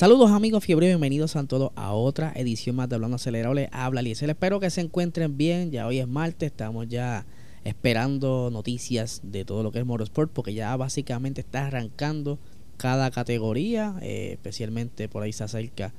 [0.00, 3.68] Saludos amigos fiebre, bienvenidos a todos a otra edición más de Hablando Acelerable.
[3.70, 5.72] Habla Liesel, espero que se encuentren bien.
[5.72, 7.26] Ya hoy es martes, estamos ya
[7.64, 12.38] esperando noticias de todo lo que es Motorsport, porque ya básicamente está arrancando
[12.78, 15.92] cada categoría, eh, especialmente por ahí se acerca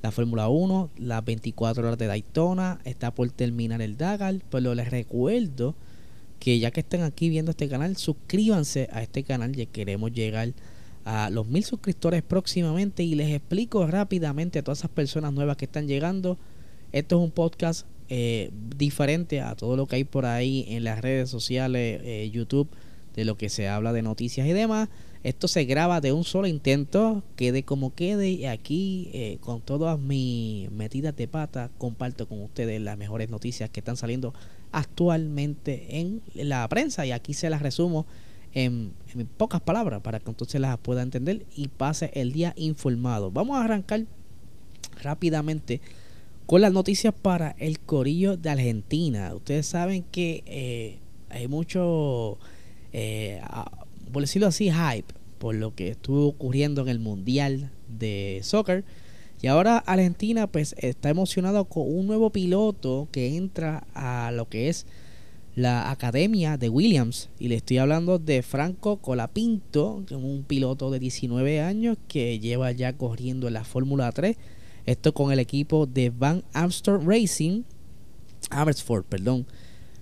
[0.00, 4.90] la Fórmula 1, las 24 horas de Daytona, está por terminar el Dakar, pero les
[4.90, 5.74] recuerdo
[6.40, 10.48] que ya que están aquí viendo este canal, suscríbanse a este canal, ya queremos llegar
[10.48, 10.52] a
[11.30, 15.88] los mil suscriptores próximamente y les explico rápidamente a todas esas personas nuevas que están
[15.88, 16.38] llegando.
[16.92, 21.00] Esto es un podcast eh, diferente a todo lo que hay por ahí en las
[21.00, 22.68] redes sociales, eh, YouTube,
[23.16, 24.88] de lo que se habla de noticias y demás.
[25.22, 28.30] Esto se graba de un solo intento, quede como quede.
[28.30, 33.70] Y aquí, eh, con todas mis metidas de pata, comparto con ustedes las mejores noticias
[33.70, 34.34] que están saliendo
[34.72, 37.06] actualmente en la prensa.
[37.06, 38.04] Y aquí se las resumo
[38.54, 38.92] en,
[39.36, 43.30] pocas palabras para que entonces las pueda entender y pase el día informado.
[43.30, 44.04] Vamos a arrancar
[45.02, 45.80] rápidamente
[46.46, 49.34] con las noticias para el Corillo de Argentina.
[49.34, 50.98] Ustedes saben que eh,
[51.30, 52.38] hay mucho,
[52.92, 53.40] eh,
[54.12, 58.84] por decirlo así, hype por lo que estuvo ocurriendo en el Mundial de Soccer.
[59.40, 64.68] Y ahora Argentina pues está emocionado con un nuevo piloto que entra a lo que
[64.68, 64.86] es
[65.54, 67.28] la academia de Williams.
[67.38, 72.38] Y le estoy hablando de Franco Colapinto, que es un piloto de 19 años que
[72.38, 74.36] lleva ya corriendo en la Fórmula 3.
[74.86, 77.62] Esto con el equipo de Van Amstel Racing,
[78.50, 79.46] Amersfoort, perdón,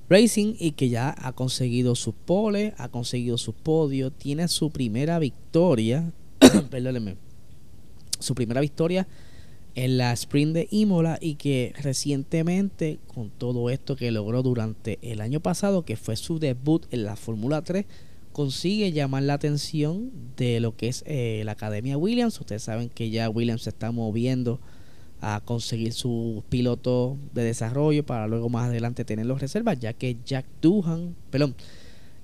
[0.08, 5.18] Racing, y que ya ha conseguido sus poles, ha conseguido sus podios, tiene su primera
[5.18, 6.12] victoria,
[6.70, 7.16] perdóneme,
[8.18, 9.06] su primera victoria
[9.74, 15.20] en la sprint de Imola y que recientemente con todo esto que logró durante el
[15.20, 17.86] año pasado que fue su debut en la Fórmula 3
[18.32, 22.38] consigue llamar la atención de lo que es eh, la Academia Williams.
[22.40, 24.60] Ustedes saben que ya Williams se está moviendo
[25.20, 30.16] a conseguir su piloto de desarrollo para luego más adelante tener los reservas ya que
[30.24, 31.54] Jack Duhan perdón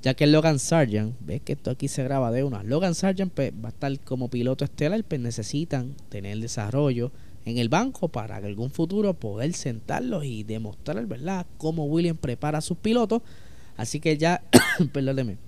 [0.07, 3.53] ya que Logan Sargent, ves que esto aquí se graba de una, Logan Sargent pues,
[3.53, 7.11] va a estar como piloto estelar, pues necesitan tener el desarrollo
[7.47, 12.59] en el banco para que algún futuro poder sentarlos y demostrar, ¿verdad?, cómo William prepara
[12.59, 13.23] a sus pilotos.
[13.77, 14.43] Así que ya,
[14.93, 15.39] perdóneme,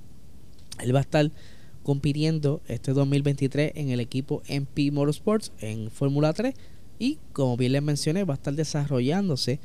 [0.80, 1.30] él va a estar
[1.82, 6.54] compitiendo este 2023 en el equipo MP Motorsports en Fórmula 3
[6.98, 9.58] y como bien les mencioné va a estar desarrollándose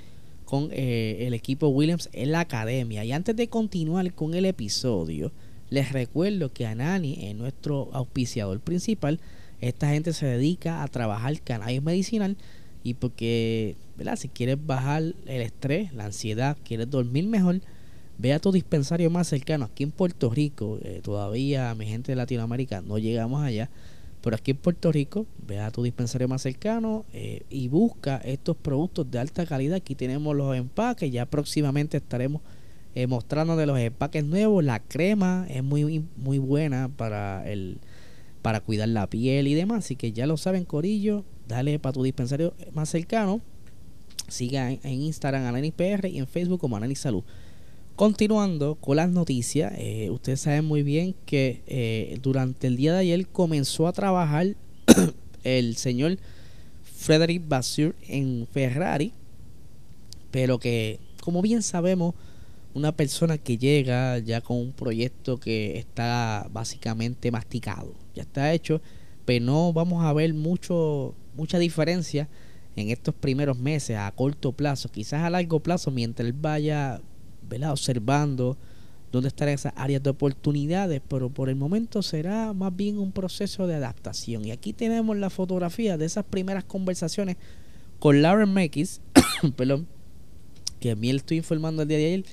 [0.45, 5.31] con eh, el equipo Williams en la academia y antes de continuar con el episodio
[5.69, 9.19] les recuerdo que Anani es nuestro auspiciador principal
[9.67, 12.35] esta gente se dedica a trabajar cannabis medicinal
[12.83, 14.17] y porque, ¿verdad?
[14.17, 17.61] Si quieres bajar el estrés, la ansiedad, quieres dormir mejor,
[18.17, 19.65] ve a tu dispensario más cercano.
[19.65, 23.69] Aquí en Puerto Rico, eh, todavía mi gente de Latinoamérica no llegamos allá,
[24.21, 28.57] pero aquí en Puerto Rico, ve a tu dispensario más cercano eh, y busca estos
[28.57, 29.77] productos de alta calidad.
[29.77, 32.41] Aquí tenemos los empaques, ya próximamente estaremos
[32.95, 34.61] eh, mostrando de los empaques nuevos.
[34.61, 37.77] La crema es muy, muy buena para el
[38.43, 39.85] para cuidar la piel y demás.
[39.85, 41.25] Así que ya lo saben, Corillo.
[41.47, 43.41] Dale para tu dispensario más cercano.
[44.27, 47.23] Siga en, Instagram AnanisPR y en Facebook como Ananis Salud.
[47.95, 52.99] Continuando con las noticias, eh, ustedes saben muy bien que eh, durante el día de
[52.99, 54.55] ayer comenzó a trabajar
[55.43, 56.17] el señor
[56.83, 59.13] Frederick Bassur en Ferrari,
[60.31, 62.15] pero que, como bien sabemos,
[62.73, 68.81] una persona que llega ya con un proyecto que está básicamente masticado, ya está hecho,
[69.25, 72.29] pero no vamos a ver mucho mucha diferencia
[72.75, 77.01] en estos primeros meses a corto plazo, quizás a largo plazo mientras él vaya
[77.69, 78.57] observando
[79.11, 83.67] dónde están esas áreas de oportunidades, pero por el momento será más bien un proceso
[83.67, 84.45] de adaptación.
[84.45, 87.37] Y aquí tenemos la fotografía de esas primeras conversaciones
[87.99, 89.01] con Lauren Mekis,
[90.79, 92.25] que a mí le estoy informando el día de ayer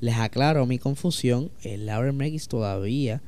[0.00, 1.50] les aclaro mi confusión.
[1.62, 3.22] El Lauren Megis todavía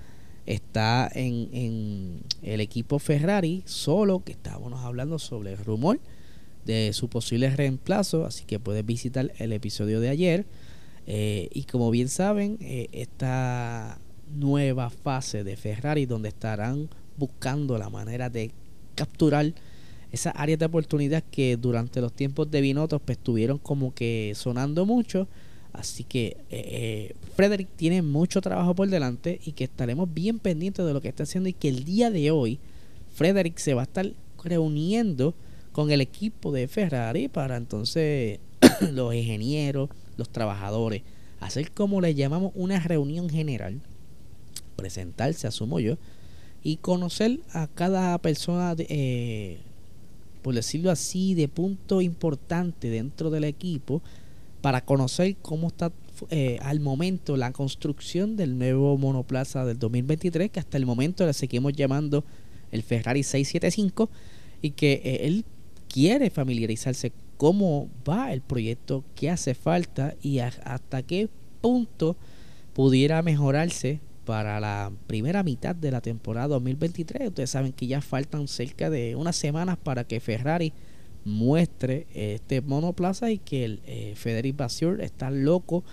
[0.48, 6.00] está en, el equipo Ferrari, solo que estábamos hablando sobre el rumor
[6.64, 8.24] de su posible reemplazo.
[8.24, 10.46] Así que puedes visitar el episodio de ayer.
[11.06, 13.98] Eh, y como bien saben, eh, esta
[14.34, 18.50] nueva fase de Ferrari, donde estarán buscando la manera de
[18.94, 19.52] capturar
[20.12, 24.86] esas áreas de oportunidad que durante los tiempos de Binotto pues estuvieron como que sonando
[24.86, 25.28] mucho.
[25.78, 30.84] Así que eh, eh, Frederick tiene mucho trabajo por delante y que estaremos bien pendientes
[30.84, 32.58] de lo que está haciendo y que el día de hoy
[33.14, 34.10] Frederick se va a estar
[34.42, 35.34] reuniendo
[35.70, 38.40] con el equipo de Ferrari para entonces
[38.92, 41.02] los ingenieros, los trabajadores,
[41.38, 43.80] hacer como le llamamos una reunión general,
[44.74, 45.96] presentarse, asumo yo,
[46.64, 49.58] y conocer a cada persona, eh,
[50.42, 54.02] por decirlo así, de punto importante dentro del equipo,
[54.60, 55.92] para conocer cómo está
[56.30, 61.32] eh, al momento la construcción del nuevo monoplaza del 2023, que hasta el momento le
[61.32, 62.24] seguimos llamando
[62.72, 64.10] el Ferrari 675,
[64.60, 65.44] y que eh, él
[65.88, 71.28] quiere familiarizarse cómo va el proyecto, qué hace falta y hasta qué
[71.60, 72.16] punto
[72.74, 77.28] pudiera mejorarse para la primera mitad de la temporada 2023.
[77.28, 80.72] Ustedes saben que ya faltan cerca de unas semanas para que Ferrari
[81.24, 84.60] muestre este monoplaza y que el eh, Federic
[85.00, 85.84] está loco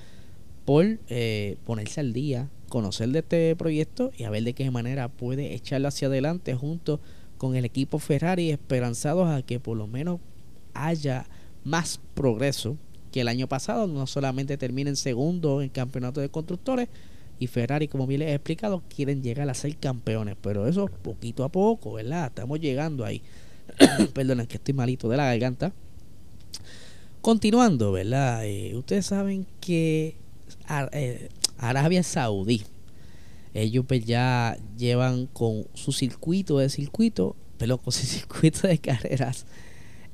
[0.66, 5.10] por eh, ponerse al día, conocer de este proyecto y a ver de qué manera
[5.10, 7.00] puede echarlo hacia adelante junto
[7.38, 10.20] con el equipo Ferrari, esperanzados a que por lo menos
[10.74, 11.28] haya
[11.64, 12.78] más progreso
[13.12, 16.90] que el año pasado, no solamente terminen segundo en campeonato de constructores
[17.40, 21.44] y Ferrari, como bien les he explicado, quieren llegar a ser campeones, pero eso poquito
[21.44, 22.28] a poco, ¿verdad?
[22.28, 23.22] Estamos llegando ahí.
[24.14, 25.74] Perdón, que estoy malito de la garganta.
[27.22, 28.46] Continuando, ¿verdad?
[28.46, 30.16] Eh, ustedes saben que
[30.92, 32.64] eh, Arabia Saudí,
[33.54, 39.46] ellos pues ya llevan con su circuito de circuito, pero con su circuito de carreras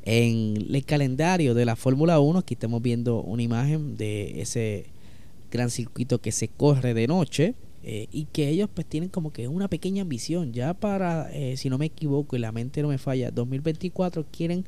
[0.03, 2.39] en el calendario de la Fórmula 1.
[2.39, 4.85] Aquí estamos viendo una imagen de ese
[5.51, 7.55] gran circuito que se corre de noche.
[7.83, 11.69] Eh, y que ellos pues tienen como que una pequeña ambición ya para, eh, si
[11.69, 14.65] no me equivoco y la mente no me falla, 2024 quieren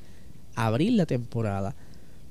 [0.56, 1.76] abrir la temporada.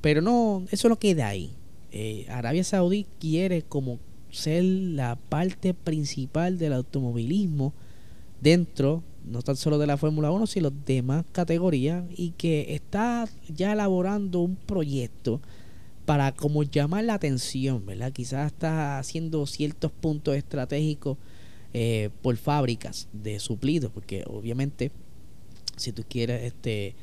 [0.01, 1.53] Pero no, eso no queda ahí.
[1.93, 4.01] Eh, Arabia Saudí quiere como
[4.31, 7.73] ser la parte principal del automovilismo
[8.41, 13.29] dentro no tan solo de la Fórmula 1, sino de demás categorías, y que está
[13.49, 15.41] ya elaborando un proyecto
[16.05, 18.13] para como llamar la atención, ¿verdad?
[18.13, 21.19] Quizás está haciendo ciertos puntos estratégicos
[21.73, 24.91] eh, por fábricas de suplidos, porque obviamente
[25.77, 26.95] si tú quieres este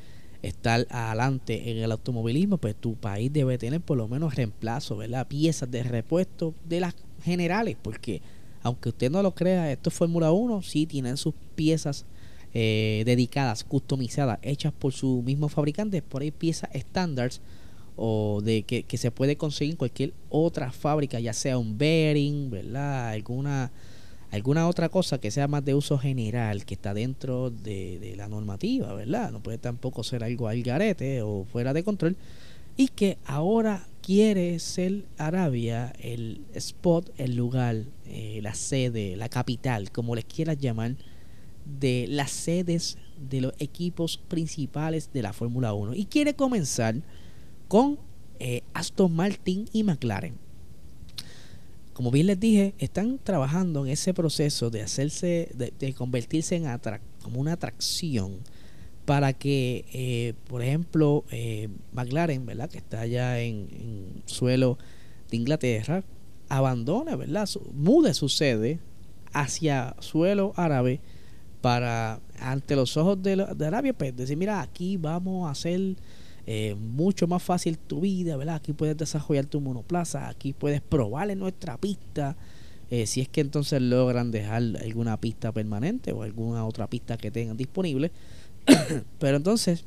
[0.42, 5.26] estar adelante en el automovilismo, pues tu país debe tener por lo menos reemplazo, ¿verdad?
[5.26, 8.22] Piezas de repuesto de las generales, porque
[8.62, 12.06] aunque usted no lo crea, esto es Fórmula 1, sí tienen sus piezas
[12.54, 17.40] eh, dedicadas, customizadas, hechas por su mismo fabricante, por ahí piezas estándares
[18.02, 23.10] o de que, se puede conseguir en cualquier otra fábrica, ya sea un bearing, ¿verdad?
[23.10, 23.70] Alguna,
[24.30, 28.26] alguna otra cosa que sea más de uso general, que está dentro de, de la
[28.26, 29.30] normativa, ¿verdad?
[29.32, 32.16] No puede tampoco ser algo al garete o fuera de control.
[32.78, 39.90] Y que ahora quiere ser Arabia el spot, el lugar, eh, la sede, la capital,
[39.92, 40.96] como les quieras llamar,
[41.78, 42.96] de las sedes
[43.28, 45.92] de los equipos principales de la Fórmula 1.
[45.96, 46.96] Y quiere comenzar
[47.70, 48.00] con
[48.40, 50.34] eh, Aston Martin y McLaren.
[51.92, 56.64] Como bien les dije, están trabajando en ese proceso de hacerse, de, convertirse en
[57.22, 58.38] como una atracción
[59.04, 62.68] para que, eh, por ejemplo, eh, McLaren, ¿verdad?
[62.68, 64.76] Que está allá en, suelo
[65.30, 66.02] de Inglaterra,
[66.48, 67.48] abandone, ¿verdad?
[67.72, 68.80] mude su sede
[69.32, 70.98] hacia suelo árabe
[71.60, 75.94] para, ante los ojos de, Arabia, pues decir, mira, aquí vamos a hacer
[76.52, 78.56] eh, mucho más fácil tu vida, ¿verdad?
[78.56, 82.36] Aquí puedes desarrollar tu monoplaza, aquí puedes probar en nuestra pista.
[83.06, 87.56] si es que entonces logran dejar alguna pista permanente o alguna otra pista que tengan
[87.56, 88.10] disponible
[89.18, 89.84] Pero entonces,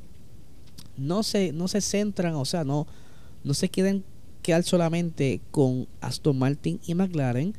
[0.97, 2.87] no se, no se centran, o sea, no,
[3.43, 4.03] no se quieren
[4.41, 7.53] quedar solamente con Aston Martin y McLaren.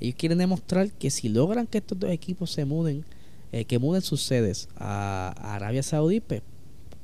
[0.00, 3.04] Ellos quieren demostrar que si logran que estos dos equipos se muden,
[3.52, 6.42] eh, que muden sus sedes a, Arabia Saudí, pues,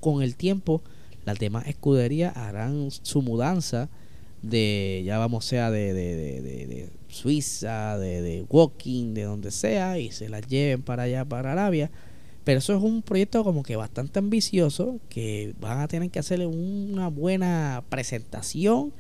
[0.01, 0.83] con el tiempo
[1.25, 3.89] las demás escuderías harán su mudanza
[4.43, 10.11] de, ya vamos sea de, de, de, de Suiza, de, Walking, de donde sea, y
[10.11, 11.91] se las lleven para allá, para Arabia
[12.45, 16.47] pero eso es un proyecto como que bastante ambicioso, que van a tener que hacerle
[16.47, 18.93] una buena presentación,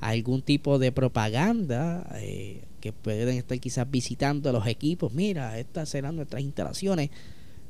[0.00, 5.12] algún tipo de propaganda, eh, que pueden estar quizás visitando a los equipos.
[5.14, 7.10] Mira, estas serán nuestras instalaciones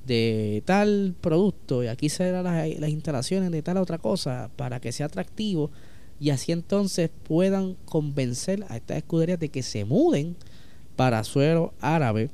[0.07, 5.07] de tal producto y aquí serán las, instalaciones de tal otra cosa para que sea
[5.07, 5.71] atractivo
[6.19, 10.37] y así entonces puedan convencer a estas escuderías de que se muden
[10.97, 12.31] para suelo árabe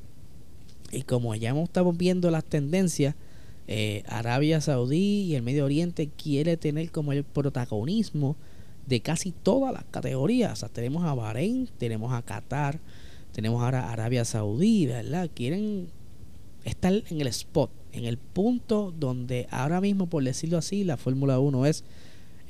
[0.91, 3.15] y como ya estamos viendo las tendencias
[3.71, 8.35] eh, Arabia Saudí y el Medio Oriente quiere tener como el protagonismo
[8.87, 10.65] de casi todas las categorías.
[10.73, 12.81] Tenemos a Bahrein, tenemos a Qatar,
[13.33, 15.29] tenemos ahora Arabia Saudí, ¿verdad?
[15.35, 15.89] Quieren
[16.69, 21.39] estar en el spot, en el punto donde ahora mismo, por decirlo así, la Fórmula
[21.39, 21.85] 1 es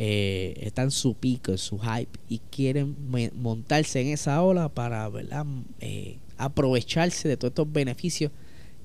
[0.00, 2.94] eh, está en su pico, en su hype y quieren
[3.34, 5.44] montarse en esa ola para ¿verdad?
[5.80, 8.30] Eh, aprovecharse de todos estos beneficios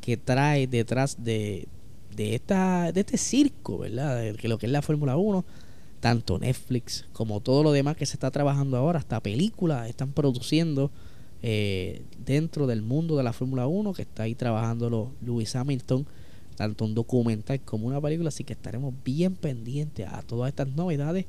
[0.02, 1.68] que trae detrás de,
[2.16, 4.22] de, esta, de este circo, ¿verdad?
[4.22, 5.46] De lo que es la Fórmula 1,
[6.00, 10.90] tanto Netflix como todo lo demás que se está trabajando ahora, hasta películas están produciendo
[11.46, 16.06] eh, dentro del mundo de la Fórmula 1, que está ahí trabajando Lewis Hamilton,
[16.56, 21.26] tanto un documental como una película, así que estaremos bien pendientes a todas estas novedades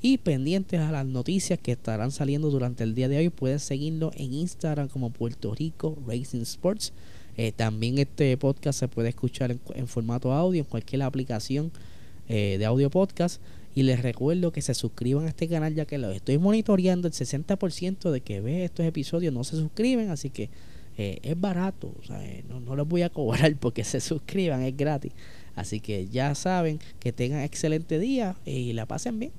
[0.00, 3.28] y pendientes a las noticias que estarán saliendo durante el día de hoy.
[3.28, 6.94] Pueden seguirlo en Instagram como Puerto Rico Racing Sports.
[7.36, 11.70] Eh, también este podcast se puede escuchar en, formato audio en cualquier aplicación
[12.28, 13.40] eh, de audio podcast.
[13.78, 17.06] Y les recuerdo que se suscriban a este canal ya que lo estoy monitoreando.
[17.06, 20.10] El 60% de que ve estos episodios no se suscriben.
[20.10, 20.50] Así que
[20.96, 21.94] eh, es barato.
[22.48, 25.12] no, no les voy a cobrar porque se suscriban, es gratis.
[25.54, 29.30] Así que ya saben que tengan excelente día y la pasen bien.